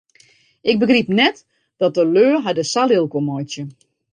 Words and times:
Ik 0.61 0.79
begryp 0.79 1.07
net 1.19 1.37
dat 1.81 1.91
de 1.97 2.03
lju 2.13 2.27
har 2.43 2.53
dêr 2.57 2.69
sa 2.73 2.83
lilk 2.89 3.13
om 3.19 3.25
meitsje. 3.29 3.63